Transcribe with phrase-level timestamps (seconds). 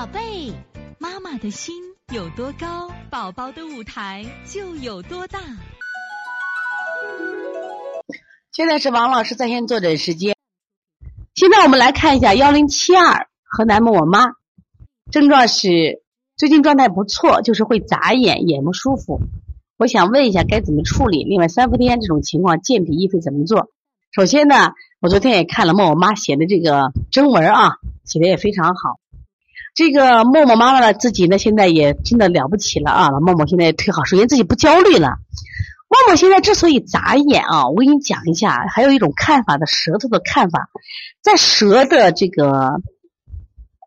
[0.00, 0.50] 宝贝，
[0.98, 1.74] 妈妈的心
[2.10, 5.38] 有多高，宝宝的舞台就有多大。
[8.50, 10.34] 现在是王老师在线坐诊时间。
[11.34, 14.36] 现在我们来看一下幺零七二河南某某妈，
[15.10, 16.02] 症状是
[16.34, 19.20] 最近状态不错，就是会眨眼，眼不舒服。
[19.76, 21.24] 我想问一下该怎么处理？
[21.24, 23.68] 另外三伏天这种情况健脾益肺怎么做？
[24.12, 27.74] 首先呢，我昨天也看了某某妈写的这个征文啊，
[28.06, 28.98] 写的也非常好。
[29.80, 33.10] 这个默默妈妈呢，自己呢现在也真的了不起了啊！
[33.12, 35.08] 默默现在也忒好，首先自己不焦虑了。
[35.88, 40.68] 默默现在之所以眨眼啊，我给你讲一下，还有一种看法的舌头的看法，
[41.22, 42.82] 在舌的这个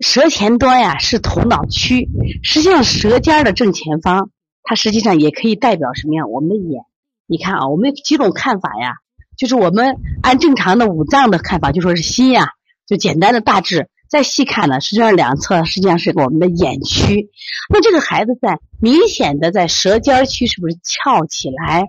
[0.00, 2.08] 舌前端呀是头脑区，
[2.42, 4.30] 实际上舌尖的正前方，
[4.64, 6.26] 它实际上也可以代表什么呀？
[6.26, 6.82] 我们的眼。
[7.28, 8.94] 你看啊，我们几种看法呀？
[9.38, 12.48] 就是我们按正常的五脏的看法，就说是心呀，
[12.88, 13.88] 就简单的大致。
[14.08, 17.28] 再细看呢，实际上两侧实际上是我们的眼区。
[17.68, 21.88] 那这个孩子在明显的在舌尖区是不是翘起来？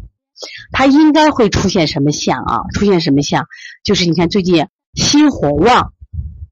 [0.72, 2.60] 他应该会出现什么象啊？
[2.74, 3.48] 出现什么象？
[3.84, 5.94] 就是你看最近心火旺，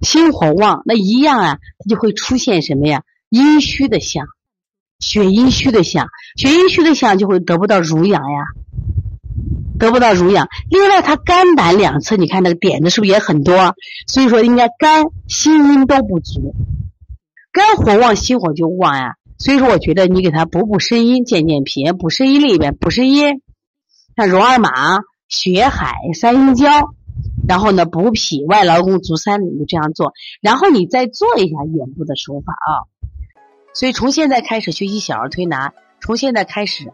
[0.01, 3.03] 心火旺，那一样啊，他就会出现什么呀？
[3.29, 4.25] 阴虚的象，
[4.99, 8.39] 血阴虚的象，血阴虚的象就会得不到濡养呀。
[9.77, 13.75] 得不到濡养，另外他肝胆两侧，你看那个点子是不是也很多？
[14.07, 16.55] 所以说应该肝心阴都不足，
[17.51, 19.15] 肝火旺心火就旺呀。
[19.37, 23.41] 所以说我觉得你给他补补肾阴，健健脾，补肾阴里边补肾阴，
[24.15, 24.69] 像荣二马、
[25.27, 26.69] 血海、三阴交，
[27.47, 32.87] 然后呢补脾外劳宫足三里就这样做，然后你再做一下眼部的手法啊。
[33.73, 36.93] 所以从现在开始学习小儿推拿，从现在开始。